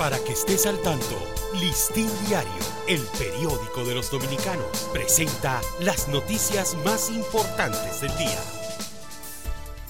Para 0.00 0.18
que 0.24 0.32
estés 0.32 0.64
al 0.64 0.80
tanto, 0.80 1.22
Listín 1.60 2.08
Diario, 2.26 2.50
el 2.88 3.02
periódico 3.18 3.84
de 3.84 3.94
los 3.94 4.10
dominicanos, 4.10 4.88
presenta 4.94 5.60
las 5.78 6.08
noticias 6.08 6.74
más 6.86 7.10
importantes 7.10 8.00
del 8.00 8.16
día. 8.16 8.40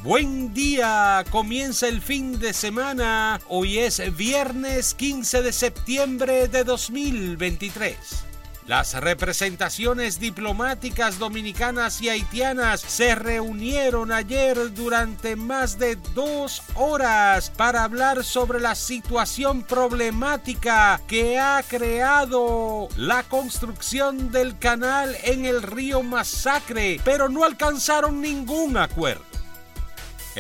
Buen 0.02 0.52
día, 0.52 1.24
comienza 1.30 1.86
el 1.86 2.02
fin 2.02 2.40
de 2.40 2.52
semana. 2.54 3.40
Hoy 3.46 3.78
es 3.78 4.02
viernes 4.16 4.94
15 4.94 5.42
de 5.42 5.52
septiembre 5.52 6.48
de 6.48 6.64
2023. 6.64 8.29
Las 8.70 8.94
representaciones 8.94 10.20
diplomáticas 10.20 11.18
dominicanas 11.18 12.00
y 12.02 12.08
haitianas 12.08 12.80
se 12.80 13.16
reunieron 13.16 14.12
ayer 14.12 14.72
durante 14.72 15.34
más 15.34 15.76
de 15.76 15.96
dos 16.14 16.62
horas 16.76 17.50
para 17.50 17.82
hablar 17.82 18.22
sobre 18.22 18.60
la 18.60 18.76
situación 18.76 19.64
problemática 19.64 21.00
que 21.08 21.36
ha 21.36 21.64
creado 21.66 22.88
la 22.94 23.24
construcción 23.24 24.30
del 24.30 24.56
canal 24.56 25.16
en 25.24 25.46
el 25.46 25.64
río 25.64 26.04
Masacre, 26.04 27.00
pero 27.04 27.28
no 27.28 27.42
alcanzaron 27.42 28.20
ningún 28.20 28.76
acuerdo. 28.76 29.29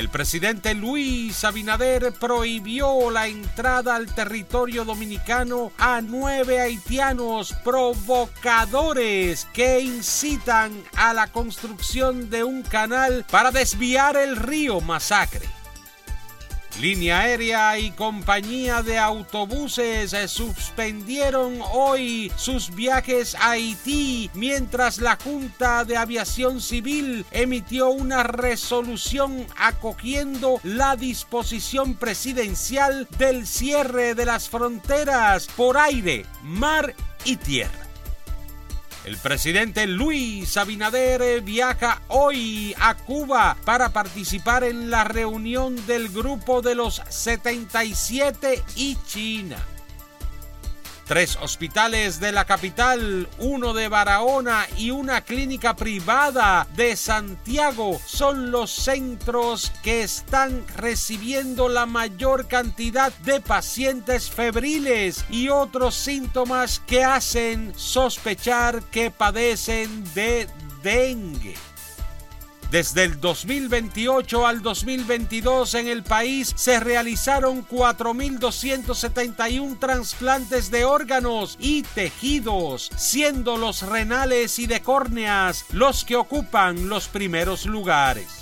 El 0.00 0.08
presidente 0.08 0.72
Luis 0.74 1.44
Abinader 1.44 2.14
prohibió 2.14 3.10
la 3.10 3.26
entrada 3.26 3.96
al 3.96 4.06
territorio 4.06 4.86
dominicano 4.86 5.72
a 5.76 6.00
nueve 6.00 6.58
haitianos 6.58 7.52
provocadores 7.62 9.46
que 9.52 9.80
incitan 9.80 10.72
a 10.96 11.12
la 11.12 11.26
construcción 11.26 12.30
de 12.30 12.44
un 12.44 12.62
canal 12.62 13.26
para 13.30 13.50
desviar 13.50 14.16
el 14.16 14.36
río 14.36 14.80
Masacre. 14.80 15.59
Línea 16.80 17.20
aérea 17.20 17.78
y 17.78 17.90
compañía 17.90 18.82
de 18.82 18.96
autobuses 18.96 20.16
suspendieron 20.30 21.58
hoy 21.72 22.32
sus 22.36 22.74
viajes 22.74 23.34
a 23.34 23.50
Haití 23.50 24.30
mientras 24.32 24.96
la 24.96 25.18
Junta 25.22 25.84
de 25.84 25.98
Aviación 25.98 26.62
Civil 26.62 27.26
emitió 27.32 27.90
una 27.90 28.22
resolución 28.22 29.46
acogiendo 29.58 30.58
la 30.62 30.96
disposición 30.96 31.96
presidencial 31.96 33.06
del 33.18 33.46
cierre 33.46 34.14
de 34.14 34.24
las 34.24 34.48
fronteras 34.48 35.48
por 35.48 35.76
aire, 35.76 36.24
mar 36.42 36.94
y 37.26 37.36
tierra. 37.36 37.79
El 39.04 39.16
presidente 39.16 39.86
Luis 39.86 40.58
Abinader 40.58 41.40
viaja 41.40 42.02
hoy 42.08 42.74
a 42.78 42.94
Cuba 42.94 43.56
para 43.64 43.94
participar 43.94 44.62
en 44.62 44.90
la 44.90 45.04
reunión 45.04 45.74
del 45.86 46.10
Grupo 46.10 46.60
de 46.60 46.74
los 46.74 47.00
77 47.08 48.62
y 48.76 48.98
China. 49.06 49.56
Tres 51.10 51.36
hospitales 51.42 52.20
de 52.20 52.30
la 52.30 52.44
capital, 52.44 53.28
uno 53.40 53.74
de 53.74 53.88
Barahona 53.88 54.68
y 54.76 54.92
una 54.92 55.22
clínica 55.22 55.74
privada 55.74 56.68
de 56.76 56.94
Santiago 56.94 58.00
son 58.06 58.52
los 58.52 58.70
centros 58.70 59.72
que 59.82 60.04
están 60.04 60.64
recibiendo 60.76 61.68
la 61.68 61.84
mayor 61.84 62.46
cantidad 62.46 63.12
de 63.24 63.40
pacientes 63.40 64.30
febriles 64.30 65.24
y 65.30 65.48
otros 65.48 65.96
síntomas 65.96 66.78
que 66.86 67.02
hacen 67.02 67.72
sospechar 67.74 68.80
que 68.84 69.10
padecen 69.10 70.04
de 70.14 70.46
dengue. 70.80 71.56
Desde 72.70 73.02
el 73.02 73.20
2028 73.20 74.46
al 74.46 74.62
2022 74.62 75.74
en 75.74 75.88
el 75.88 76.04
país 76.04 76.52
se 76.54 76.78
realizaron 76.78 77.66
4.271 77.66 79.76
trasplantes 79.80 80.70
de 80.70 80.84
órganos 80.84 81.56
y 81.58 81.82
tejidos, 81.82 82.92
siendo 82.96 83.56
los 83.56 83.82
renales 83.82 84.60
y 84.60 84.68
de 84.68 84.82
córneas 84.82 85.64
los 85.72 86.04
que 86.04 86.14
ocupan 86.14 86.88
los 86.88 87.08
primeros 87.08 87.66
lugares. 87.66 88.39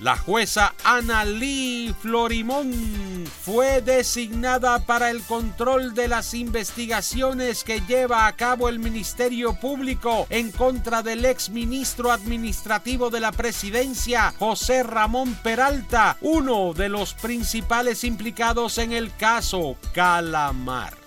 La 0.00 0.16
jueza 0.16 0.74
Ana 0.84 1.24
Lee 1.24 1.92
Florimón 2.00 3.24
fue 3.42 3.82
designada 3.82 4.78
para 4.86 5.10
el 5.10 5.22
control 5.22 5.92
de 5.92 6.06
las 6.06 6.34
investigaciones 6.34 7.64
que 7.64 7.80
lleva 7.80 8.28
a 8.28 8.36
cabo 8.36 8.68
el 8.68 8.78
Ministerio 8.78 9.54
Público 9.54 10.28
en 10.30 10.52
contra 10.52 11.02
del 11.02 11.24
ex 11.24 11.50
ministro 11.50 12.12
administrativo 12.12 13.10
de 13.10 13.18
la 13.18 13.32
presidencia, 13.32 14.32
José 14.38 14.84
Ramón 14.84 15.34
Peralta, 15.42 16.16
uno 16.20 16.74
de 16.74 16.88
los 16.88 17.14
principales 17.14 18.04
implicados 18.04 18.78
en 18.78 18.92
el 18.92 19.12
caso 19.16 19.76
Calamar. 19.92 20.97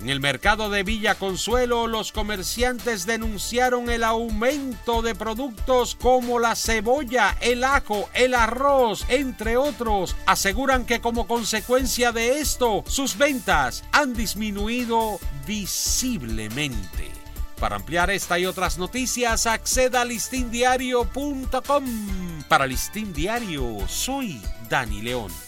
En 0.00 0.08
el 0.10 0.20
mercado 0.20 0.70
de 0.70 0.84
Villa 0.84 1.16
Consuelo, 1.16 1.88
los 1.88 2.12
comerciantes 2.12 3.04
denunciaron 3.04 3.90
el 3.90 4.04
aumento 4.04 5.02
de 5.02 5.16
productos 5.16 5.96
como 5.96 6.38
la 6.38 6.54
cebolla, 6.54 7.36
el 7.40 7.64
ajo, 7.64 8.08
el 8.14 8.34
arroz, 8.34 9.04
entre 9.08 9.56
otros. 9.56 10.14
Aseguran 10.24 10.86
que 10.86 11.00
como 11.00 11.26
consecuencia 11.26 12.12
de 12.12 12.38
esto, 12.38 12.84
sus 12.86 13.18
ventas 13.18 13.82
han 13.90 14.14
disminuido 14.14 15.18
visiblemente. 15.48 17.10
Para 17.58 17.74
ampliar 17.74 18.08
esta 18.10 18.38
y 18.38 18.46
otras 18.46 18.78
noticias, 18.78 19.46
acceda 19.46 20.02
a 20.02 20.04
listindiario.com. 20.04 21.84
Para 22.48 22.68
Listín 22.68 23.12
Diario, 23.12 23.78
soy 23.88 24.40
Dani 24.70 25.02
León. 25.02 25.47